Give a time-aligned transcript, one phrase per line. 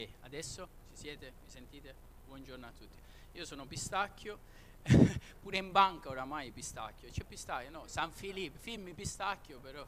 [0.00, 1.34] Ok, adesso ci siete?
[1.42, 1.94] Mi sentite?
[2.26, 2.96] Buongiorno a tutti.
[3.32, 4.38] Io sono Pistacchio,
[5.42, 7.10] pure in banca oramai Pistacchio.
[7.10, 7.68] C'è Pistacchio?
[7.68, 9.86] No, San Filippo, film Pistacchio però.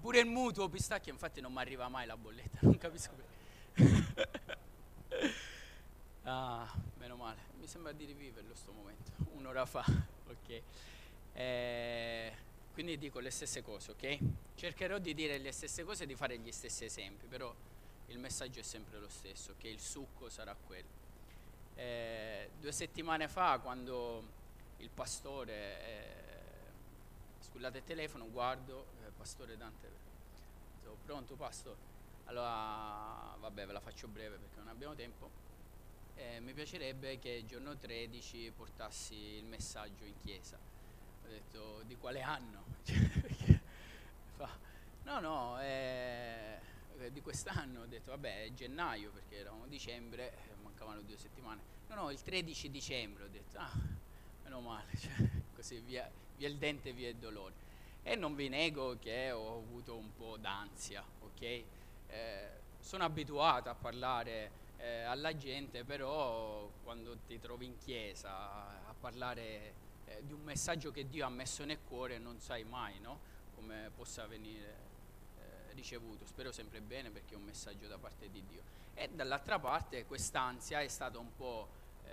[0.00, 3.12] Pure il mutuo Pistacchio, infatti non mi arriva mai la bolletta, non capisco
[3.74, 4.58] perché.
[6.24, 7.40] ah, meno male.
[7.58, 9.84] Mi sembra di riviverlo sto momento, un'ora fa.
[10.32, 10.62] Ok.
[11.34, 12.32] Eh,
[12.72, 14.18] quindi dico le stesse cose, ok?
[14.54, 17.54] Cercherò di dire le stesse cose e di fare gli stessi esempi, però
[18.12, 21.00] il messaggio è sempre lo stesso, che il succo sarà quello.
[21.74, 24.22] Eh, due settimane fa, quando
[24.78, 26.14] il pastore, eh,
[27.40, 29.88] scullate il telefono, guardo, eh, pastore Dante,
[30.82, 31.90] sono pronto pastore?
[32.26, 35.30] Allora, vabbè, ve la faccio breve perché non abbiamo tempo.
[36.14, 40.58] Eh, mi piacerebbe che giorno 13 portassi il messaggio in chiesa.
[41.24, 42.62] Ho detto, di quale anno?
[44.36, 44.48] Fa,
[45.04, 46.60] no, no, eh,
[47.10, 51.60] di quest'anno ho detto vabbè è gennaio perché eravamo a dicembre, eh, mancavano due settimane.
[51.88, 53.72] No, no, il 13 dicembre ho detto ah,
[54.44, 55.12] meno male, cioè,
[55.54, 57.70] così via, via il dente, via il dolore.
[58.02, 61.42] E non vi nego che ho avuto un po' d'ansia, ok?
[62.08, 62.48] Eh,
[62.80, 69.74] sono abituato a parlare eh, alla gente, però quando ti trovi in chiesa a parlare
[70.06, 73.30] eh, di un messaggio che Dio ha messo nel cuore non sai mai no?
[73.54, 74.90] come possa venire
[75.74, 78.62] ricevuto, spero sempre bene perché è un messaggio da parte di Dio.
[78.94, 81.68] E dall'altra parte quest'ansia è stata un po'
[82.04, 82.10] eh,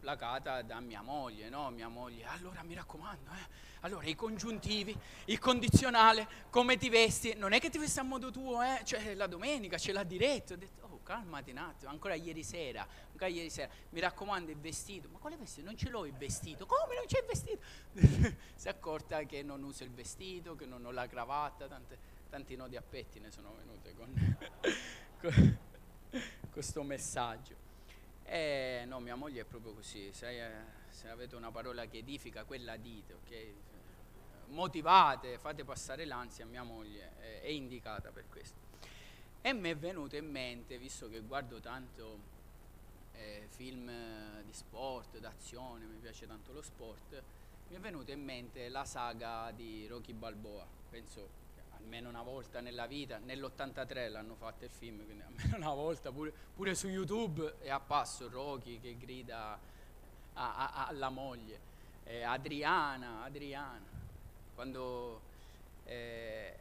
[0.00, 1.70] placata da mia moglie, no?
[1.70, 3.70] Mia moglie, allora mi raccomando, eh?
[3.80, 8.30] allora i congiuntivi, il condizionale, come ti vesti, non è che ti vesti a modo
[8.30, 8.82] tuo, eh?
[8.84, 12.86] Cioè la domenica ce l'ha diretto, ho detto, oh calmati un attimo, ancora ieri sera,
[13.10, 15.66] ancora ieri sera, mi raccomando il vestito, ma quale vestito?
[15.66, 17.60] Non ce l'ho il vestito, come non c'è il vestito?
[18.54, 22.56] si è accorta che non uso il vestito, che non ho la cravatta, tante tanti
[22.56, 24.38] nodi a pettine sono venute con,
[25.20, 25.58] con
[26.50, 27.54] questo messaggio.
[28.24, 30.50] E no, mia moglie è proprio così, se,
[30.88, 33.46] se, avete una parola che edifica, quella dite, ok?
[34.46, 38.58] Motivate, fate passare l'ansia, mia moglie è, è indicata per questo.
[39.42, 42.18] E mi è venuto in mente, visto che guardo tanto
[43.12, 43.92] eh, film
[44.42, 47.22] di sport, d'azione, mi piace tanto lo sport,
[47.68, 51.41] mi è venuta in mente la saga di Rocky Balboa, penso
[51.82, 56.32] almeno una volta nella vita, nell'83 l'hanno fatto il film, quindi almeno una volta pure,
[56.54, 59.58] pure su YouTube è a passo Rocky che grida
[60.34, 61.58] a, a, alla moglie,
[62.04, 63.84] eh, Adriana, Adriana,
[64.54, 65.20] quando
[65.84, 66.56] eh,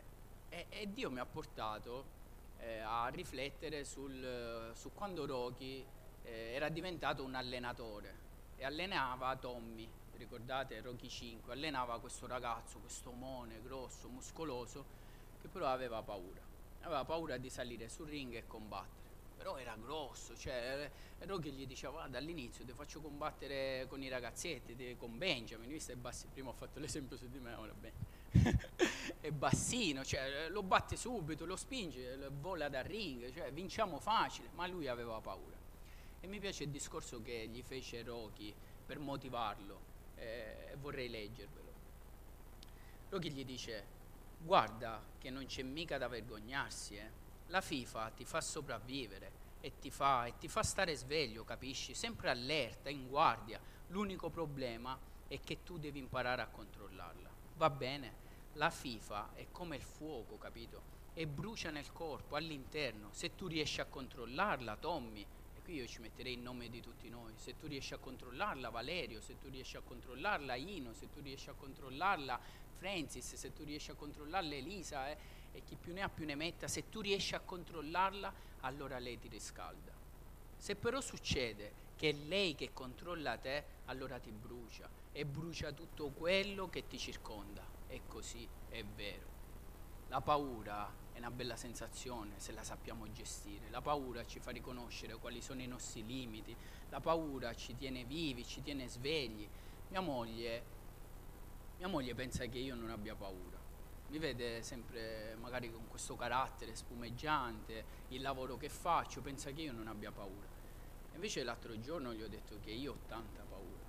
[0.49, 2.19] e, e, Dio mi ha portato
[2.59, 5.85] eh, a riflettere sul, su quando Rocky
[6.23, 9.87] eh, era diventato un allenatore e allenava Tommy,
[10.17, 15.00] ricordate Rocky 5, allenava questo ragazzo, questo omone grosso, muscoloso,
[15.41, 16.41] che però aveva paura,
[16.81, 18.99] aveva paura di salire sul ring e combattere.
[19.35, 20.89] Però era grosso, cioè
[21.21, 25.95] Rocky gli diceva guarda all'inizio ti faccio combattere con i ragazzetti, con Benjamin, visto è
[25.95, 28.19] bassino, prima ho fatto l'esempio su di me, ora bene.
[29.19, 34.67] è bassino, cioè lo batte subito, lo spinge, vola dal ring, cioè vinciamo facile, ma
[34.67, 35.57] lui aveva paura.
[36.19, 38.53] E mi piace il discorso che gli fece Rocky
[38.85, 39.79] per motivarlo,
[40.15, 41.69] eh, vorrei leggervelo.
[43.09, 43.99] Rocky gli dice
[44.43, 47.19] guarda che non c'è mica da vergognarsi, eh.
[47.47, 51.93] La FIFA ti fa sopravvivere e ti fa, e ti fa stare sveglio, capisci?
[51.93, 53.59] Sempre allerta, in guardia.
[53.87, 54.97] L'unico problema
[55.27, 57.29] è che tu devi imparare a controllarla.
[57.57, 58.29] Va bene?
[58.53, 60.99] La FIFA è come il fuoco, capito?
[61.13, 63.09] E brucia nel corpo, all'interno.
[63.11, 65.25] Se tu riesci a controllarla, Tommy,
[65.55, 68.69] e qui io ci metterei il nome di tutti noi, se tu riesci a controllarla,
[68.69, 72.39] Valerio, se tu riesci a controllarla, Ino, se tu riesci a controllarla,
[72.81, 75.17] Francis, se tu riesci a controllarla Elisa eh,
[75.51, 79.19] e chi più ne ha più ne metta, se tu riesci a controllarla allora lei
[79.19, 79.93] ti riscalda.
[80.57, 86.09] Se però succede che è lei che controlla te, allora ti brucia e brucia tutto
[86.09, 87.63] quello che ti circonda.
[87.87, 89.29] E così è vero.
[90.07, 93.69] La paura è una bella sensazione se la sappiamo gestire.
[93.69, 96.55] La paura ci fa riconoscere quali sono i nostri limiti.
[96.89, 99.47] La paura ci tiene vivi, ci tiene svegli.
[99.89, 100.79] Mia moglie
[101.81, 103.57] mia moglie pensa che io non abbia paura.
[104.09, 109.71] Mi vede sempre magari con questo carattere spumeggiante, il lavoro che faccio, pensa che io
[109.71, 110.45] non abbia paura.
[111.15, 113.83] Invece l'altro giorno gli ho detto che io ho tanta paura.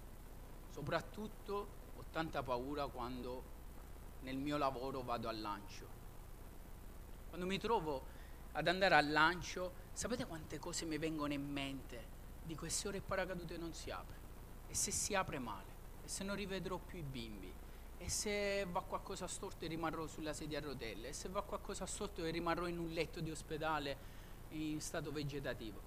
[0.71, 3.43] Soprattutto ho tanta paura quando
[4.21, 5.87] nel mio lavoro vado al lancio.
[7.29, 8.07] Quando mi trovo
[8.53, 12.07] ad andare al lancio, sapete quante cose mi vengono in mente?
[12.43, 14.17] Dico, e se ora il paracadute non si apre?
[14.69, 15.71] E se si apre male?
[16.03, 17.52] E se non rivedrò più i bimbi?
[18.03, 21.11] E se va qualcosa storto rimarrò sulla sedia a rotelle?
[21.11, 23.97] E se va qualcosa storto rimarrò in un letto di ospedale
[24.51, 25.81] in stato vegetativo.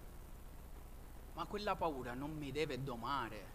[1.34, 3.46] Ma quella paura non mi deve domare,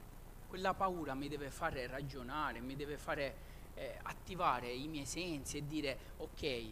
[0.47, 3.35] quella paura mi deve fare ragionare, mi deve fare
[3.77, 6.65] eh, attivare i miei sensi e dire ok,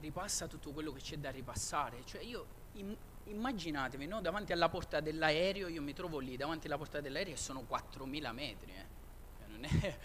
[0.00, 2.02] ripassa tutto quello che c'è da ripassare.
[2.04, 4.20] Cioè io im- immaginatevi, no?
[4.20, 8.32] davanti alla porta dell'aereo, io mi trovo lì davanti alla porta dell'aereo e sono 4.000
[8.34, 8.72] metri.
[8.72, 8.86] Eh.
[9.38, 9.98] Cioè, non è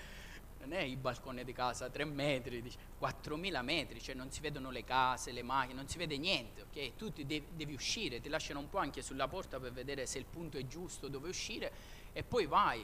[0.65, 2.62] non è il balcone di casa, 3 metri,
[3.00, 6.95] 4.000 metri, cioè non si vedono le case, le macchine, non si vede niente, ok?
[6.95, 10.25] Tu devi, devi, uscire, ti lasciano un po' anche sulla porta per vedere se il
[10.25, 11.71] punto è giusto, dove uscire,
[12.13, 12.83] e poi vai.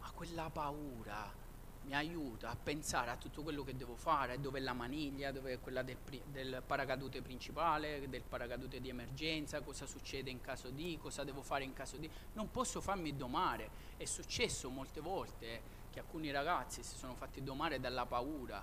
[0.00, 1.40] Ma quella paura
[1.84, 5.54] mi aiuta a pensare a tutto quello che devo fare, dove è la maniglia, dove
[5.54, 5.96] è quella del,
[6.30, 11.64] del paracadute principale, del paracadute di emergenza, cosa succede in caso di, cosa devo fare
[11.64, 12.08] in caso di.
[12.34, 17.78] Non posso farmi domare, è successo molte volte che alcuni ragazzi si sono fatti domare
[17.78, 18.60] dalla paura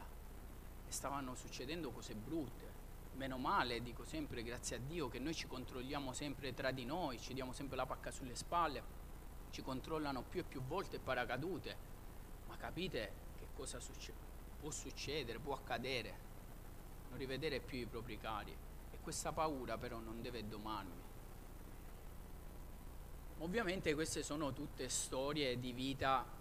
[0.88, 2.78] e stavano succedendo cose brutte.
[3.14, 7.20] Meno male, dico sempre, grazie a Dio, che noi ci controlliamo sempre tra di noi,
[7.20, 8.82] ci diamo sempre la pacca sulle spalle,
[9.52, 11.78] ci controllano più e più volte paracadute,
[12.48, 14.14] ma capite che cosa succe-
[14.60, 16.18] può succedere, può accadere,
[17.10, 18.56] non rivedere più i propri cari.
[18.92, 21.08] E questa paura però non deve domarmi.
[23.40, 26.39] Ovviamente queste sono tutte storie di vita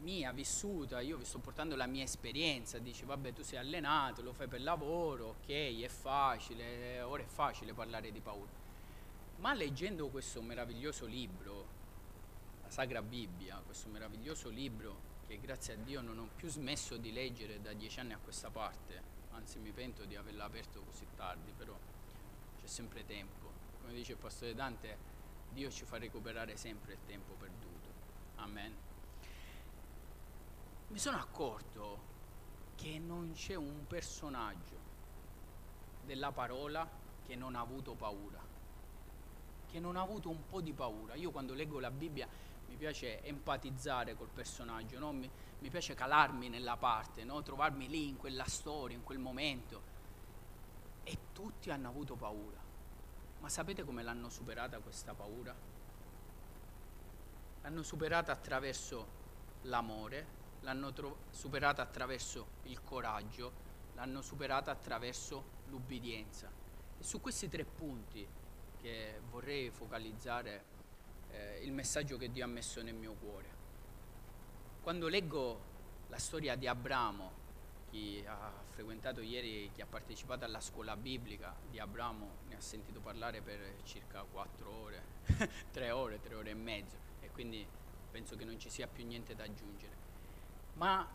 [0.00, 4.32] mia, vissuta, io vi sto portando la mia esperienza, dici vabbè tu sei allenato, lo
[4.32, 8.64] fai per lavoro, ok, è facile, ora è facile parlare di paura.
[9.38, 11.74] Ma leggendo questo meraviglioso libro,
[12.62, 17.12] la Sagra Bibbia, questo meraviglioso libro che grazie a Dio non ho più smesso di
[17.12, 19.02] leggere da dieci anni a questa parte,
[19.32, 21.76] anzi mi pento di averla aperto così tardi, però
[22.60, 23.50] c'è sempre tempo.
[23.80, 25.14] Come dice il pastore Dante,
[25.52, 27.64] Dio ci fa recuperare sempre il tempo perduto.
[28.36, 28.85] Amen
[30.88, 32.14] mi sono accorto
[32.76, 34.84] che non c'è un personaggio
[36.04, 36.88] della parola
[37.24, 38.40] che non ha avuto paura,
[39.66, 41.14] che non ha avuto un po' di paura.
[41.14, 42.28] Io quando leggo la Bibbia
[42.68, 45.12] mi piace empatizzare col personaggio, no?
[45.12, 45.28] mi,
[45.58, 47.42] mi, piace calarmi nella parte, no?
[47.42, 49.94] trovarmi lì in quella storia, in quel momento.
[51.02, 52.58] E tutti hanno avuto paura.
[53.40, 55.54] Ma sapete come l'hanno superata questa paura?
[57.62, 59.24] L'hanno superata attraverso
[59.62, 60.92] l'amore, l'hanno
[61.30, 63.64] superata attraverso il coraggio,
[63.94, 66.50] l'hanno superata attraverso l'ubbidienza.
[66.98, 68.26] E su questi tre punti
[68.80, 70.64] che vorrei focalizzare
[71.30, 73.54] eh, il messaggio che Dio ha messo nel mio cuore.
[74.82, 75.74] Quando leggo
[76.08, 77.44] la storia di Abramo,
[77.90, 83.00] chi ha frequentato ieri, chi ha partecipato alla scuola biblica di Abramo, ne ha sentito
[83.00, 85.02] parlare per circa quattro ore,
[85.72, 87.66] tre ore, tre ore e mezzo, e quindi
[88.10, 90.05] penso che non ci sia più niente da aggiungere
[90.76, 91.06] ma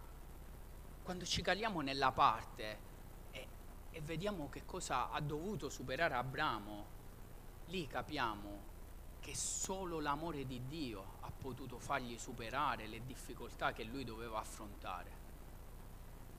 [1.03, 2.77] quando ci caliamo nella parte
[3.31, 3.47] e,
[3.91, 6.85] e vediamo che cosa ha dovuto superare Abramo,
[7.67, 8.69] lì capiamo
[9.19, 15.19] che solo l'amore di Dio ha potuto fargli superare le difficoltà che lui doveva affrontare.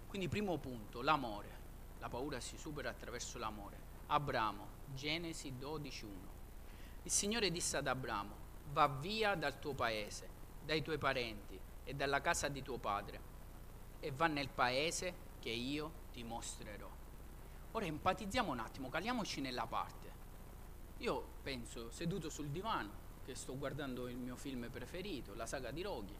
[0.08, 1.60] Quindi primo punto, l'amore.
[2.00, 3.78] La paura si supera attraverso l'amore.
[4.06, 6.06] Abramo, Genesi 12.1.
[7.04, 8.34] Il Signore disse ad Abramo,
[8.72, 10.28] va via dal tuo paese,
[10.64, 13.30] dai tuoi parenti e dalla casa di tuo padre
[14.00, 16.90] e va nel paese che io ti mostrerò.
[17.72, 20.10] Ora empatizziamo un attimo, caliamoci nella parte.
[20.98, 22.90] Io penso, seduto sul divano,
[23.24, 26.14] che sto guardando il mio film preferito, la saga di Roghi,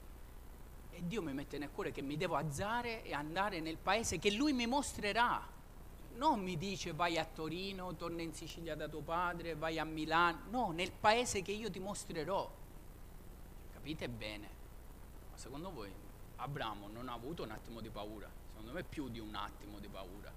[0.91, 4.31] e Dio mi mette nel cuore che mi devo alzare e andare nel paese che
[4.33, 5.45] Lui mi mostrerà.
[6.15, 10.43] Non mi dice vai a Torino, torna in Sicilia da tuo padre, vai a Milano.
[10.51, 12.51] No, nel paese che io ti mostrerò.
[13.73, 14.61] Capite bene?
[15.43, 15.93] Secondo voi
[16.37, 19.89] Abramo non ha avuto un attimo di paura, secondo me più di un attimo di
[19.89, 20.33] paura,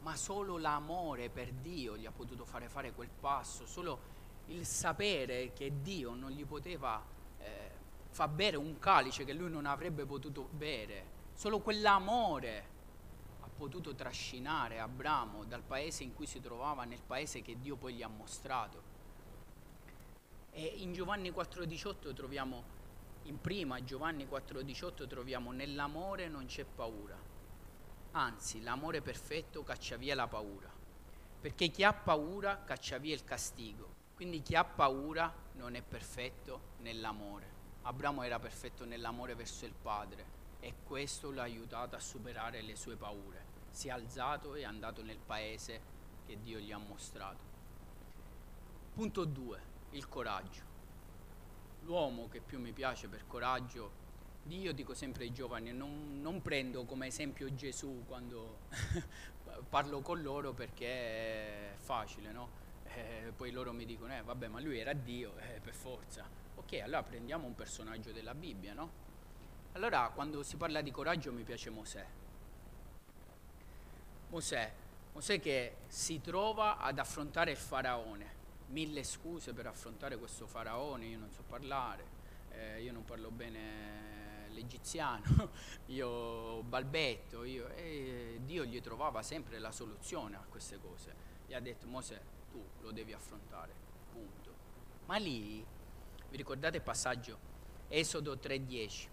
[0.00, 4.00] ma solo l'amore per Dio gli ha potuto fare fare quel passo, solo
[4.46, 7.00] il sapere che Dio non gli poteva
[7.38, 7.70] eh,
[8.08, 11.04] far bere un calice che lui non avrebbe potuto bere,
[11.34, 12.64] solo quell'amore
[13.42, 17.94] ha potuto trascinare Abramo dal paese in cui si trovava nel paese che Dio poi
[17.94, 18.82] gli ha mostrato.
[20.50, 22.78] E in Giovanni 4,18 troviamo
[23.28, 27.16] in prima Giovanni 4:18 troviamo nell'amore non c'è paura,
[28.12, 30.70] anzi l'amore perfetto caccia via la paura,
[31.40, 36.76] perché chi ha paura caccia via il castigo, quindi chi ha paura non è perfetto
[36.78, 37.56] nell'amore.
[37.82, 42.96] Abramo era perfetto nell'amore verso il Padre e questo l'ha aiutato a superare le sue
[42.96, 43.44] paure.
[43.70, 45.80] Si è alzato e è andato nel paese
[46.26, 47.44] che Dio gli ha mostrato.
[48.94, 49.62] Punto 2.
[49.90, 50.67] Il coraggio
[51.88, 54.06] l'uomo che più mi piace per coraggio
[54.42, 58.60] Dio, dico sempre ai giovani, non, non prendo come esempio Gesù quando
[59.68, 62.66] parlo con loro perché è facile, no?
[62.84, 66.26] Eh, poi loro mi dicono, eh, vabbè, ma lui era Dio, eh, per forza.
[66.54, 68.90] Ok, allora prendiamo un personaggio della Bibbia, no?
[69.72, 72.06] Allora, quando si parla di coraggio mi piace Mosè.
[74.30, 74.72] Mosè,
[75.12, 78.37] Mosè che si trova ad affrontare il faraone,
[78.68, 82.04] mille scuse per affrontare questo faraone, io non so parlare,
[82.50, 85.50] eh, io non parlo bene l'egiziano,
[85.86, 91.14] io balbetto, io, e Dio gli trovava sempre la soluzione a queste cose.
[91.46, 92.20] Gli ha detto Mosè,
[92.50, 93.72] tu lo devi affrontare,
[94.12, 94.54] punto.
[95.06, 95.64] Ma lì,
[96.30, 97.38] vi ricordate il passaggio?
[97.88, 99.08] Esodo 3:10.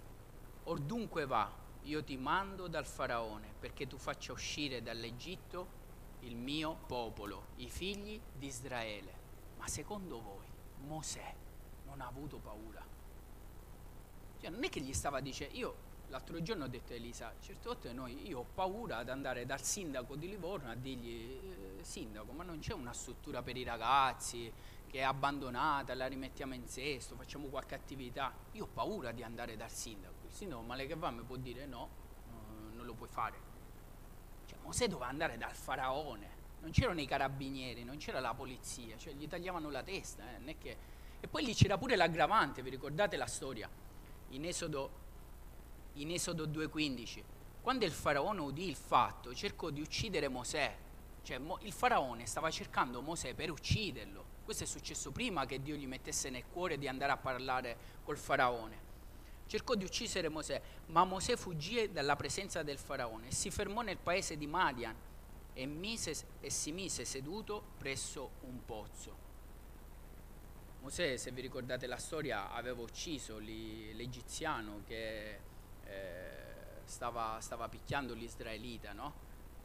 [0.65, 1.49] Or dunque va,
[1.83, 5.83] io ti mando dal faraone perché tu faccia uscire dall'Egitto
[6.21, 9.14] il mio popolo, i figli di Israele.
[9.65, 10.45] Ma secondo voi
[10.85, 11.33] Mosè
[11.85, 12.85] non ha avuto paura?
[14.39, 15.75] Cioè non è che gli stava dicendo, io
[16.09, 19.63] l'altro giorno ho detto a Elisa, certe volte noi, io ho paura ad andare dal
[19.63, 24.53] sindaco di Livorno a dirgli, eh, sindaco, ma non c'è una struttura per i ragazzi
[24.85, 28.31] che è abbandonata, la rimettiamo in sesto, facciamo qualche attività.
[28.51, 30.27] Io ho paura di andare dal sindaco.
[30.27, 31.89] Il sindaco, ma lei che va, mi può dire no,
[32.75, 33.39] non lo puoi fare.
[34.45, 36.34] Cioè, Mosè doveva andare dal faraone,
[36.65, 40.23] non c'erano i carabinieri, non c'era la polizia, cioè gli tagliavano la testa.
[40.43, 40.77] Eh, che...
[41.19, 43.69] E poi lì c'era pure l'aggravante, vi ricordate la storia?
[44.29, 44.89] In Esodo,
[45.93, 47.21] in Esodo 2.15,
[47.61, 50.75] quando il faraone udì il fatto, cercò di uccidere Mosè.
[51.21, 54.33] Cioè il faraone stava cercando Mosè per ucciderlo.
[54.43, 58.17] Questo è successo prima che Dio gli mettesse nel cuore di andare a parlare col
[58.17, 58.93] faraone.
[59.45, 63.97] Cercò di uccidere Mosè, ma Mosè fuggì dalla presenza del faraone e si fermò nel
[63.97, 65.04] paese di Madian
[65.55, 69.23] e, mise, e si mise seduto presso un pozzo.
[70.81, 75.39] Mosè, se vi ricordate la storia, aveva ucciso l'egiziano che
[75.85, 79.13] eh, stava, stava, picchiando l'israelita, no?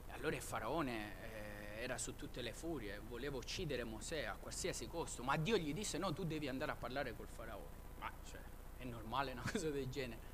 [0.06, 4.86] E allora il faraone eh, era su tutte le furie, voleva uccidere Mosè a qualsiasi
[4.86, 7.78] costo, ma Dio gli disse no, tu devi andare a parlare col faraone.
[7.98, 8.40] Ma cioè,
[8.78, 10.28] è normale una cosa del genere?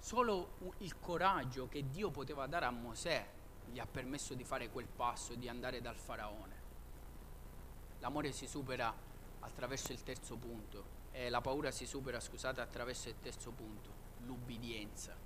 [0.00, 3.36] Solo il coraggio che Dio poteva dare a Mosè
[3.70, 6.56] gli ha permesso di fare quel passo, di andare dal faraone.
[8.00, 8.94] L'amore si supera
[9.40, 13.90] attraverso il terzo punto e la paura si supera, scusate, attraverso il terzo punto,
[14.24, 15.16] l'ubbidienza.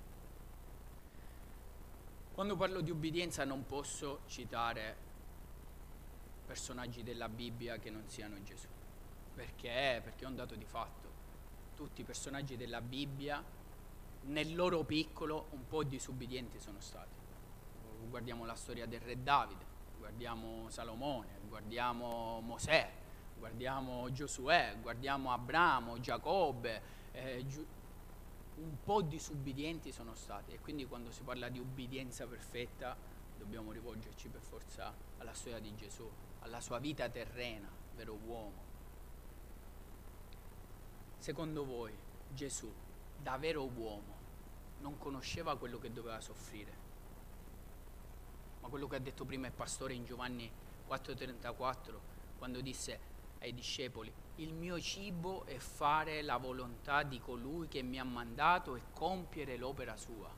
[2.33, 5.11] Quando parlo di ubbidienza non posso citare
[6.45, 8.67] personaggi della Bibbia che non siano Gesù.
[9.35, 10.01] Perché?
[10.03, 11.11] Perché è un dato di fatto.
[11.75, 13.43] Tutti i personaggi della Bibbia,
[14.23, 17.22] nel loro piccolo, un po' disubbidienti sono stati
[18.13, 19.65] guardiamo la storia del re Davide,
[19.97, 22.87] guardiamo Salomone, guardiamo Mosè,
[23.39, 27.65] guardiamo Giosuè, guardiamo Abramo, Giacobbe, eh, Giu-
[28.57, 32.95] un po' di subbidienti sono stati e quindi quando si parla di ubbidienza perfetta
[33.35, 36.07] dobbiamo rivolgerci per forza alla storia di Gesù,
[36.41, 38.61] alla sua vita terrena, vero uomo.
[41.17, 41.97] Secondo voi
[42.31, 42.71] Gesù,
[43.17, 44.21] da vero uomo,
[44.81, 46.82] non conosceva quello che doveva soffrire?
[48.63, 50.49] Ma quello che ha detto prima il pastore in Giovanni
[50.87, 51.99] 4:34,
[52.37, 57.99] quando disse ai discepoli, il mio cibo è fare la volontà di colui che mi
[57.99, 60.31] ha mandato e compiere l'opera sua.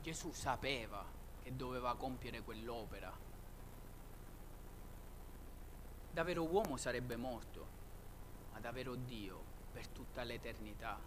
[0.00, 1.04] Gesù sapeva
[1.42, 3.12] che doveva compiere quell'opera.
[6.10, 7.66] Da vero uomo sarebbe morto,
[8.52, 10.98] ma da vero Dio per tutta l'eternità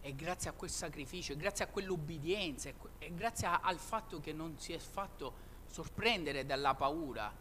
[0.00, 4.72] è grazie a quel sacrificio, grazie a quell'obbedienza, è grazie al fatto che non si
[4.72, 7.32] è fatto sorprendere dalla paura,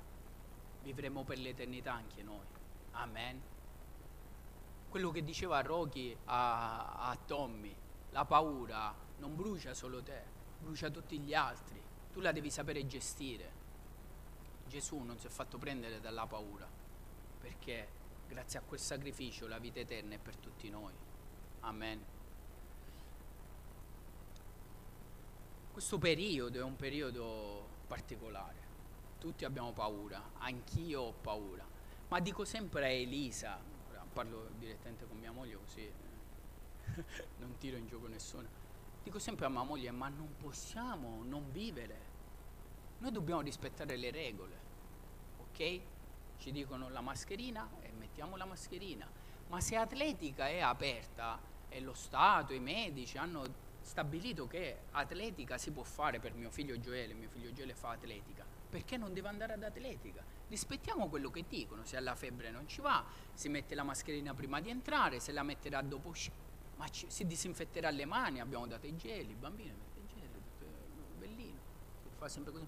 [0.81, 2.45] vivremo per l'eternità anche noi.
[2.91, 3.41] Amen.
[4.89, 7.75] Quello che diceva Rocky a, a Tommy,
[8.11, 10.23] la paura non brucia solo te,
[10.59, 13.65] brucia tutti gli altri, tu la devi sapere gestire.
[14.67, 16.67] Gesù non si è fatto prendere dalla paura,
[17.39, 17.87] perché
[18.27, 20.93] grazie a quel sacrificio la vita eterna è per tutti noi.
[21.61, 22.16] Amen.
[25.77, 28.57] Questo periodo è un periodo particolare,
[29.19, 31.63] tutti abbiamo paura, anch'io ho paura,
[32.07, 33.59] ma dico sempre a Elisa,
[34.11, 37.03] parlo direttamente con mia moglie così eh,
[37.37, 38.47] non tiro in gioco nessuno,
[39.03, 41.99] dico sempre a mia moglie ma non possiamo non vivere,
[42.97, 44.59] noi dobbiamo rispettare le regole,
[45.41, 45.79] ok?
[46.39, 49.07] Ci dicono la mascherina e mettiamo la mascherina,
[49.49, 55.71] ma se atletica è aperta e lo Stato, i medici hanno stabilito che atletica si
[55.71, 59.53] può fare per mio figlio Gioele, mio figlio Gioele fa atletica, perché non deve andare
[59.53, 60.21] ad atletica?
[60.49, 63.03] Rispettiamo quello che dicono, se ha la febbre non ci va,
[63.33, 66.35] si mette la mascherina prima di entrare, se la metterà dopo uscire,
[66.75, 70.41] ma ci, si disinfetterà le mani, abbiamo dato i geli, il bambino mette i geli,
[71.17, 71.59] bellino,
[72.17, 72.67] fa sempre così.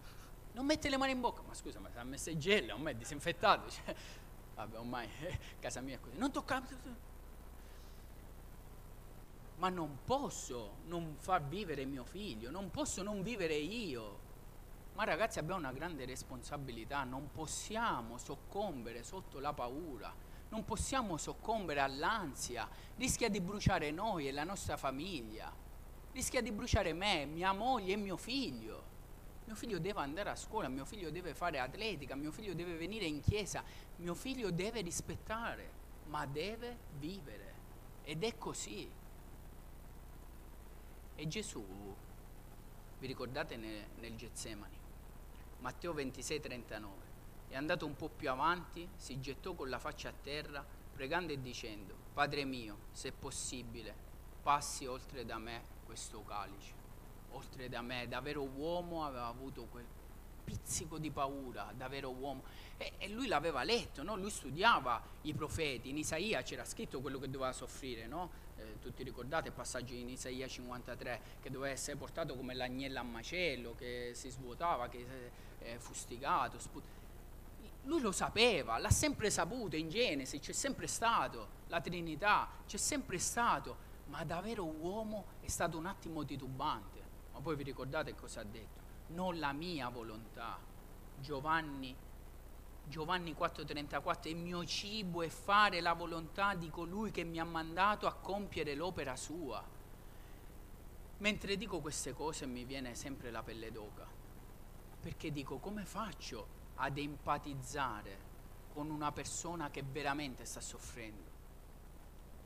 [0.53, 2.87] Non mette le mani in bocca, ma scusa, ma se ha messo i gel, non
[2.87, 3.93] è disinfettato, cioè,
[4.55, 5.07] vabbè ormai
[5.59, 7.07] casa mia è così, non toccare
[9.59, 14.27] ma non posso non far vivere mio figlio, non posso non vivere io.
[14.95, 20.13] Ma ragazzi abbiamo una grande responsabilità, non possiamo soccombere sotto la paura,
[20.49, 25.53] non possiamo soccombere all'ansia, rischia di bruciare noi e la nostra famiglia,
[26.13, 28.87] rischia di bruciare me, mia moglie e mio figlio.
[29.45, 33.05] Mio figlio deve andare a scuola, mio figlio deve fare atletica, mio figlio deve venire
[33.05, 33.63] in chiesa,
[33.95, 35.71] mio figlio deve rispettare,
[36.05, 37.53] ma deve vivere.
[38.03, 38.89] Ed è così.
[41.19, 41.61] E Gesù,
[42.97, 44.77] vi ricordate nel, nel Getsemani,
[45.59, 46.95] Matteo 26, 39,
[47.49, 51.41] è andato un po' più avanti, si gettò con la faccia a terra, pregando e
[51.41, 53.93] dicendo, Padre mio, se possibile,
[54.41, 56.73] passi oltre da me questo calice.
[57.31, 59.85] Oltre da me, da vero uomo aveva avuto quel
[60.45, 62.43] pizzico di paura, da vero uomo.
[62.77, 64.15] E, e lui l'aveva letto, no?
[64.15, 68.47] lui studiava i profeti, in Isaia c'era scritto quello che doveva soffrire, no?
[68.79, 73.75] Tutti ricordate il passaggio in Isaia 53 che doveva essere portato come l'agnello a macello,
[73.75, 75.05] che si svuotava, che
[75.59, 76.59] eh, fustigato.
[76.59, 76.97] Sput-
[77.83, 83.17] lui lo sapeva, l'ha sempre saputo in Genesi, c'è sempre stato la Trinità, c'è sempre
[83.19, 87.01] stato, ma da vero uomo è stato un attimo titubante.
[87.33, 88.81] Ma poi vi ricordate cosa ha detto?
[89.07, 90.59] Non la mia volontà.
[91.19, 91.95] Giovanni
[92.89, 98.07] Giovanni 4:34, il mio cibo è fare la volontà di colui che mi ha mandato
[98.07, 99.63] a compiere l'opera sua.
[101.19, 104.07] Mentre dico queste cose mi viene sempre la pelle d'oca,
[105.01, 108.27] perché dico come faccio ad empatizzare
[108.73, 111.29] con una persona che veramente sta soffrendo,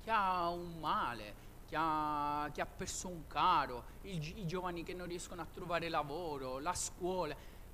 [0.01, 1.35] che ha un male,
[1.67, 5.87] che ha, che ha perso un caro, i, i giovani che non riescono a trovare
[5.87, 7.33] lavoro, la scuola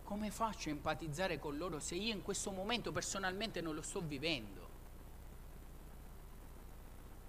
[0.09, 4.01] come faccio a empatizzare con loro se io in questo momento personalmente non lo sto
[4.01, 4.67] vivendo?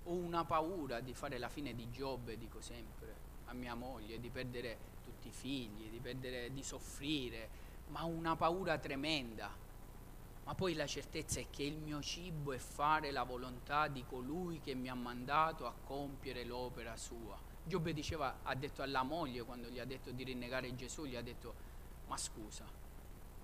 [0.04, 3.14] Ho una paura di fare la fine di Giobbe, dico sempre,
[3.44, 7.50] a mia moglie, di perdere tutti i figli, di, perdere, di soffrire,
[7.88, 9.54] ma ho una paura tremenda.
[10.44, 14.58] Ma poi la certezza è che il mio cibo è fare la volontà di colui
[14.58, 17.38] che mi ha mandato a compiere l'opera sua.
[17.62, 21.22] Giobbe diceva, ha detto alla moglie quando gli ha detto di rinnegare Gesù, gli ha
[21.22, 21.68] detto
[22.10, 22.64] ma scusa,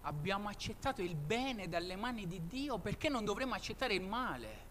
[0.02, 4.64] abbiamo accettato il bene dalle mani di Dio, perché non dovremmo accettare il male?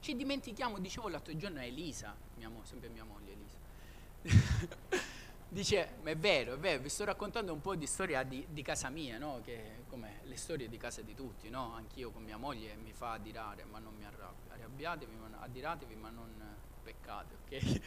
[0.00, 4.98] Ci dimentichiamo, dicevo l'altro giorno a Elisa, mia mo- sempre mia moglie Elisa,
[5.48, 8.62] dice, ma è vero, è vero, vi sto raccontando un po' di storia di, di
[8.62, 9.40] casa mia, no?
[9.44, 11.72] che come le storie di casa di tutti, no?
[11.74, 16.10] anch'io con mia moglie mi fa adirare, ma non mi arrabbio, arrabbiatevi, ma, adiratevi, ma
[16.10, 16.34] non
[16.82, 17.80] peccate, ok?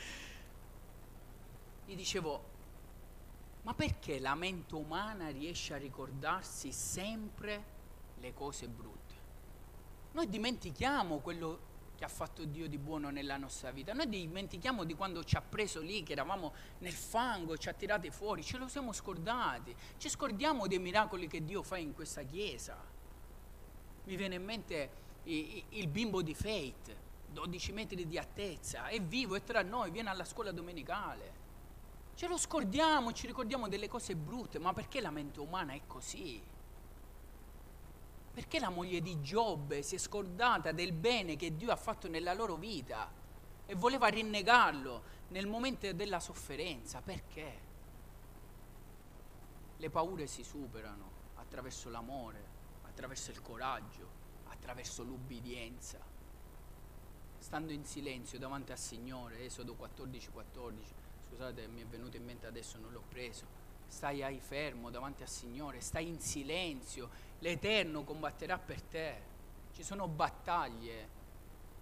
[1.86, 2.52] Gli dicevo,
[3.64, 7.72] ma perché la mente umana riesce a ricordarsi sempre
[8.20, 9.14] le cose brutte?
[10.12, 14.96] Noi dimentichiamo quello che ha fatto Dio di buono nella nostra vita, noi dimentichiamo di
[14.96, 18.68] quando ci ha preso lì, che eravamo nel fango, ci ha tirati fuori, ce lo
[18.68, 22.78] siamo scordati, ci scordiamo dei miracoli che Dio fa in questa chiesa.
[24.04, 24.90] Mi viene in mente
[25.24, 26.94] il bimbo di Faith,
[27.32, 31.43] 12 metri di altezza, è vivo, è tra noi, viene alla scuola domenicale
[32.16, 36.42] Ce lo scordiamo, ci ricordiamo delle cose brutte, ma perché la mente umana è così?
[38.34, 42.34] Perché la moglie di Giobbe si è scordata del bene che Dio ha fatto nella
[42.34, 43.12] loro vita
[43.66, 47.02] e voleva rinnegarlo nel momento della sofferenza?
[47.02, 47.72] Perché?
[49.78, 52.46] Le paure si superano attraverso l'amore,
[52.84, 54.08] attraverso il coraggio,
[54.50, 56.00] attraverso l'ubbidienza.
[57.40, 61.03] Stando in silenzio davanti al Signore, Esodo 14, 14
[61.34, 63.46] scusate mi è venuto in mente adesso, non l'ho preso,
[63.88, 69.22] stai ai fermo davanti al Signore, stai in silenzio, l'Eterno combatterà per te,
[69.72, 71.22] ci sono battaglie,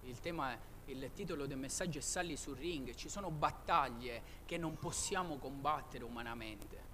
[0.03, 4.77] il tema, il titolo del messaggio è Salli sul ring, ci sono battaglie che non
[4.77, 6.89] possiamo combattere umanamente.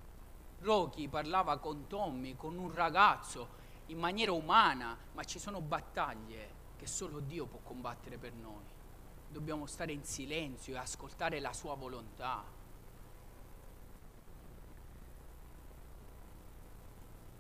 [0.60, 6.88] Rocky parlava con Tommy, con un ragazzo, in maniera umana, ma ci sono battaglie che
[6.88, 8.76] solo Dio può combattere per noi
[9.30, 12.44] dobbiamo stare in silenzio e ascoltare la sua volontà.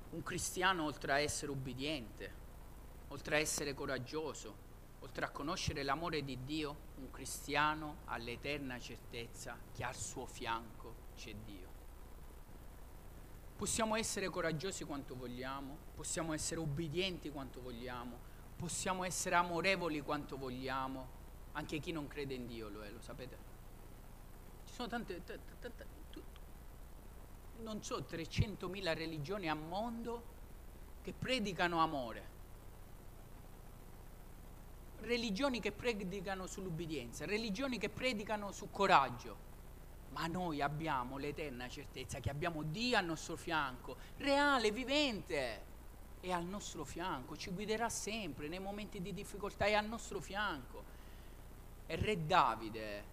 [0.09, 2.33] Un cristiano oltre a essere ubbidiente,
[3.09, 4.65] oltre a essere coraggioso,
[4.99, 10.95] oltre a conoscere l'amore di Dio, un cristiano ha l'eterna certezza che al suo fianco
[11.15, 11.75] c'è Dio.
[13.55, 18.19] Possiamo essere coraggiosi quanto vogliamo, possiamo essere obbedienti quanto vogliamo,
[18.55, 21.16] possiamo essere amorevoli quanto vogliamo,
[21.57, 23.37] anche chi non crede in Dio lo è, lo sapete?
[24.65, 25.23] Ci sono tante,
[27.61, 30.35] non so, 300.000 religioni al mondo
[31.01, 32.35] che predicano amore.
[34.99, 39.45] Religioni che predicano sull'ubbidienza, religioni che predicano su coraggio.
[40.11, 45.65] Ma noi abbiamo l'eterna certezza che abbiamo Dio al nostro fianco, reale, vivente,
[46.19, 50.96] è al nostro fianco, ci guiderà sempre nei momenti di difficoltà, è al nostro fianco.
[51.87, 53.03] E Re Davide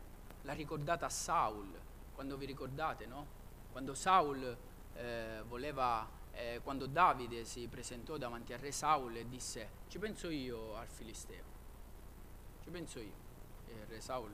[0.43, 1.81] l'ha ricordata Saul,
[2.13, 3.43] quando vi ricordate, no?
[3.71, 4.57] Quando Saul
[4.95, 10.29] eh, voleva, eh, quando Davide si presentò davanti al re Saul e disse, ci penso
[10.29, 11.45] io al Filisteo,
[12.63, 13.23] ci penso io.
[13.67, 14.33] E il re Saul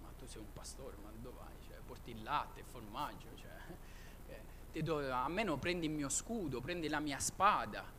[0.00, 1.54] ma tu sei un pastore, ma dove vai?
[1.66, 6.88] Cioè, porti il latte, il formaggio, cioè, eh, do, almeno prendi il mio scudo, prendi
[6.88, 7.96] la mia spada.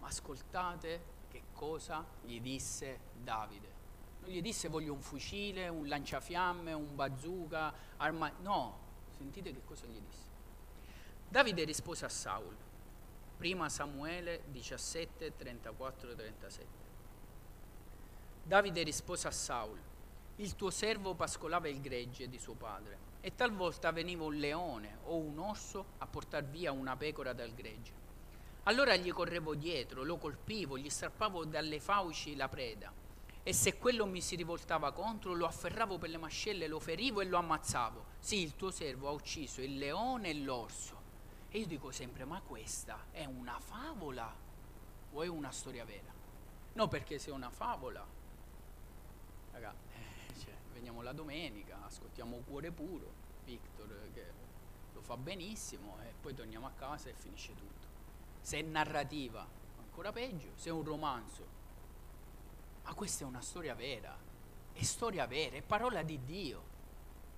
[0.00, 3.74] Ascoltate che cosa gli disse Davide.
[4.20, 8.32] Non gli disse voglio un fucile, un lanciafiamme, un bazooka, arma...
[8.40, 8.78] No,
[9.16, 10.24] sentite che cosa gli disse.
[11.28, 12.56] Davide rispose a Saul,
[13.36, 16.66] prima Samuele 17, 34, 37.
[18.42, 19.78] Davide rispose a Saul,
[20.36, 25.16] il tuo servo pascolava il gregge di suo padre e talvolta veniva un leone o
[25.16, 28.05] un orso a portar via una pecora dal gregge.
[28.68, 32.92] Allora gli correvo dietro, lo colpivo, gli strappavo dalle fauci la preda
[33.44, 37.26] e se quello mi si rivoltava contro lo afferravo per le mascelle, lo ferivo e
[37.26, 38.06] lo ammazzavo.
[38.18, 41.00] Sì, il tuo servo ha ucciso il leone e l'orso.
[41.48, 44.34] E io dico sempre, ma questa è una favola
[45.12, 46.12] o è una storia vera?
[46.72, 48.04] No, perché se è una favola,
[49.52, 53.12] raga, eh, cioè, veniamo la domenica, ascoltiamo Cuore Puro,
[53.44, 54.26] Victor che
[54.92, 57.85] lo fa benissimo e poi torniamo a casa e finisce tutto.
[58.46, 59.44] Se è narrativa,
[59.80, 61.44] ancora peggio, se è un romanzo,
[62.84, 64.16] ma questa è una storia vera,
[64.72, 66.62] è storia vera, è parola di Dio.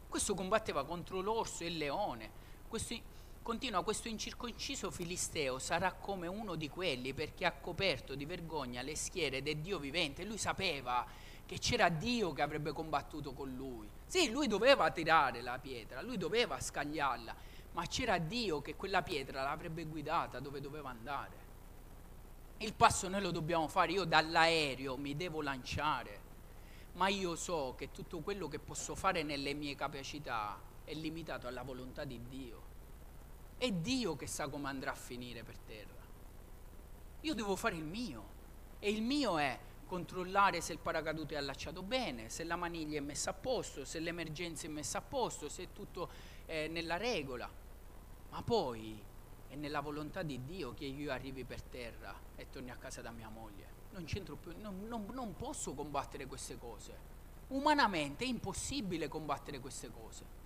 [0.07, 2.31] Questo combatteva contro l'orso e il leone.
[2.69, 2.95] Questo,
[3.41, 8.95] continua, questo incirconciso filisteo sarà come uno di quelli perché ha coperto di vergogna le
[8.95, 10.27] schiere del Dio vivente.
[10.27, 11.07] Lui sapeva
[11.47, 13.89] che c'era Dio che avrebbe combattuto con lui.
[14.05, 17.35] Sì, lui doveva tirare la pietra, lui doveva scagliarla,
[17.79, 21.47] ma c'era Dio che quella pietra l'avrebbe guidata dove doveva andare.
[22.57, 26.21] Il passo noi lo dobbiamo fare, io dall'aereo mi devo lanciare,
[26.95, 31.63] ma io so che tutto quello che posso fare nelle mie capacità è limitato alla
[31.63, 32.63] volontà di Dio.
[33.57, 36.03] È Dio che sa come andrà a finire per terra.
[37.21, 38.25] Io devo fare il mio
[38.81, 43.03] e il mio è controllare se il paracadute è allacciato bene, se la maniglia è
[43.03, 46.09] messa a posto, se l'emergenza è messa a posto, se è tutto
[46.47, 47.67] eh, nella regola.
[48.31, 49.03] Ma poi
[49.49, 53.11] è nella volontà di Dio che io arrivi per terra e torni a casa da
[53.11, 53.77] mia moglie.
[53.93, 57.17] Non c'entro più, non, non, non posso combattere queste cose.
[57.49, 60.37] Umanamente è impossibile combattere queste cose.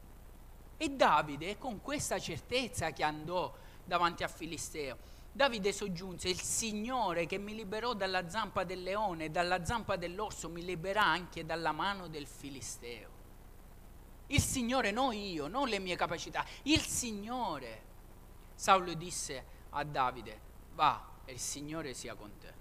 [0.77, 3.53] E Davide con questa certezza che andò
[3.85, 4.97] davanti a Filisteo.
[5.33, 10.49] Davide soggiunse, il Signore che mi liberò dalla zampa del leone e dalla zampa dell'orso
[10.49, 13.22] mi liberà anche dalla mano del Filisteo.
[14.33, 17.91] Il Signore, non io, non le mie capacità, il Signore.
[18.55, 20.41] Saulo disse a Davide,
[20.75, 22.55] va e il Signore sia con te.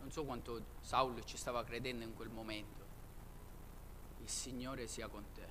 [0.00, 2.84] Non so quanto Saulo ci stava credendo in quel momento.
[4.20, 5.46] Il Signore sia con te.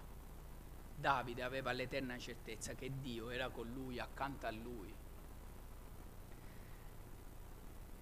[0.93, 4.93] Davide aveva l'eterna certezza che Dio era con lui, accanto a lui.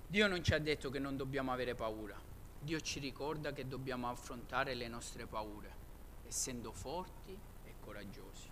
[0.07, 2.19] Dio non ci ha detto che non dobbiamo avere paura.
[2.59, 5.76] Dio ci ricorda che dobbiamo affrontare le nostre paure,
[6.27, 8.49] essendo forti e coraggiosi,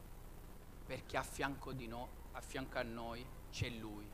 [0.85, 4.05] perché a fianco di noi a fianco a noi c'è Lui.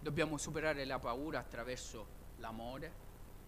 [0.00, 2.92] Dobbiamo superare la paura attraverso l'amore,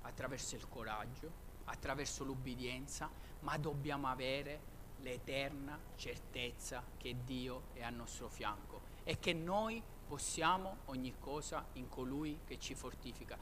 [0.03, 8.29] attraverso il coraggio, attraverso l'ubbidienza, ma dobbiamo avere l'eterna certezza che Dio è al nostro
[8.29, 13.37] fianco e che noi possiamo ogni cosa in colui che ci fortifica.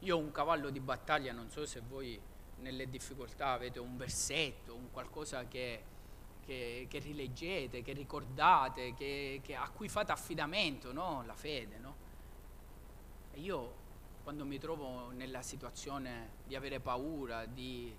[0.00, 2.20] Io ho un cavallo di battaglia, non so se voi
[2.62, 5.90] nelle difficoltà avete un versetto, un qualcosa che
[6.44, 11.22] che, che rileggete, che ricordate, che, a cui fate affidamento, no?
[11.24, 11.78] la fede.
[11.78, 11.96] No?
[13.32, 13.80] E io
[14.22, 17.94] quando mi trovo nella situazione di avere paura, di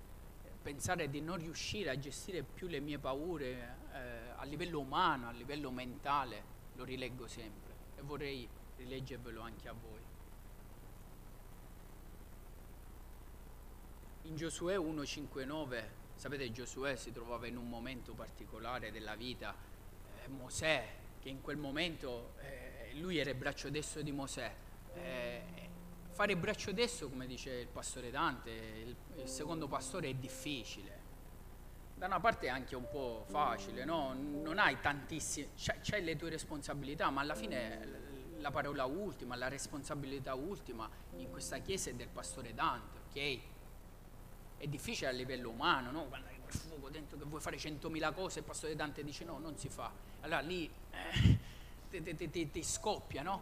[0.61, 5.31] pensare di non riuscire a gestire più le mie paure eh, a livello umano, a
[5.31, 8.47] livello mentale, lo rileggo sempre e vorrei
[8.77, 10.02] rileggervelo anche a voi.
[14.23, 15.83] In Giosuè 1,59
[16.15, 19.53] Sapete, Giosuè si trovava in un momento particolare della vita,
[20.23, 20.87] eh, Mosè,
[21.19, 24.55] che in quel momento eh, lui era il braccio destro di Mosè.
[24.93, 25.41] Eh,
[26.11, 31.01] fare braccio destro, come dice il pastore Dante, il, il secondo pastore è difficile.
[31.95, 34.13] Da una parte è anche un po' facile, no?
[34.13, 38.01] Non hai tantissime, c'hai le tue responsabilità, ma alla fine
[38.37, 43.39] la parola ultima, la responsabilità ultima in questa chiesa è del pastore Dante, ok?
[44.63, 46.05] È difficile a livello umano, no?
[46.05, 49.37] Quando hai quel fuoco dentro che vuoi fare centomila cose, il pastore Dante dice no,
[49.37, 49.91] non si fa.
[50.21, 50.71] Allora lì
[51.89, 53.41] eh, ti scoppia, no?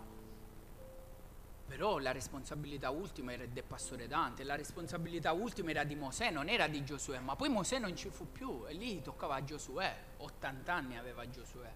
[1.68, 6.50] Però la responsabilità ultima era del pastore Dante, la responsabilità ultima era di Mosè, non
[6.50, 9.96] era di Giosuè, ma poi Mosè non ci fu più e lì toccava a Giosuè,
[10.18, 11.72] 80 anni aveva Giosuè,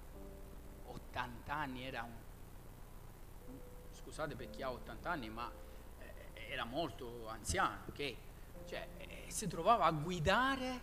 [0.88, 2.14] 80 anni era un
[3.92, 5.52] scusate per chi ha 80 anni, ma
[6.00, 8.16] eh, era molto anziano, ok?
[8.65, 10.82] Cioè, eh, si trovava a guidare,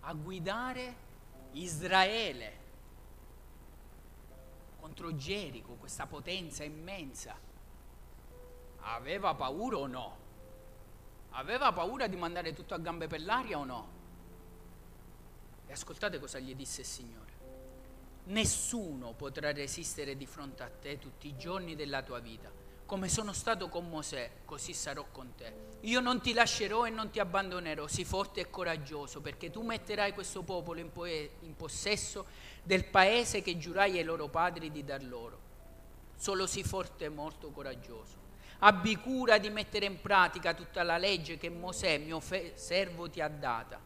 [0.00, 1.08] a guidare
[1.52, 2.58] Israele
[4.80, 7.36] contro Gerico, questa potenza immensa.
[8.82, 10.18] Aveva paura o no?
[11.30, 13.88] Aveva paura di mandare tutto a gambe per l'aria o no?
[15.66, 17.28] E ascoltate cosa gli disse il Signore.
[18.24, 22.59] Nessuno potrà resistere di fronte a te tutti i giorni della tua vita
[22.90, 25.52] come sono stato con Mosè, così sarò con te.
[25.82, 30.12] Io non ti lascerò e non ti abbandonerò, sii forte e coraggioso, perché tu metterai
[30.12, 32.26] questo popolo in, po- in possesso
[32.64, 35.38] del paese che giurai ai loro padri di dar loro.
[36.16, 38.16] Solo sii forte e molto coraggioso.
[38.58, 43.20] Abbi cura di mettere in pratica tutta la legge che Mosè, mio fe- servo, ti
[43.20, 43.80] ha data.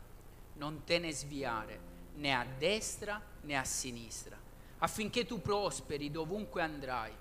[0.54, 1.78] Non te ne sviare,
[2.14, 4.40] né a destra né a sinistra,
[4.78, 7.12] affinché tu prosperi dovunque andrai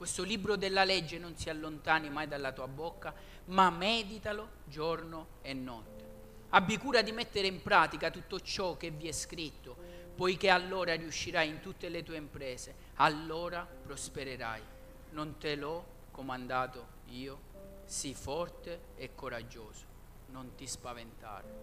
[0.00, 3.12] questo libro della legge non si allontani mai dalla tua bocca,
[3.48, 6.04] ma meditalo giorno e notte.
[6.48, 9.76] Abbi cura di mettere in pratica tutto ciò che vi è scritto,
[10.16, 14.62] poiché allora riuscirai in tutte le tue imprese, allora prospererai.
[15.10, 17.38] Non te l'ho comandato io?
[17.84, 19.84] Sii forte e coraggioso,
[20.28, 21.54] non ti spaventare,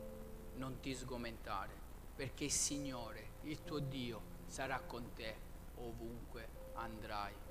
[0.58, 1.74] non ti sgomentare,
[2.16, 5.36] perché il Signore, il tuo Dio, sarà con te
[5.78, 7.46] ovunque andrai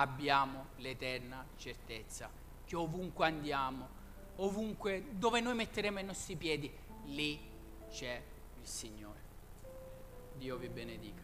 [0.00, 2.30] abbiamo l'eterna certezza
[2.64, 3.88] che ovunque andiamo,
[4.36, 6.72] ovunque dove noi metteremo i nostri piedi,
[7.04, 7.38] lì
[7.90, 8.20] c'è
[8.60, 9.20] il Signore.
[10.36, 11.23] Dio vi benedica.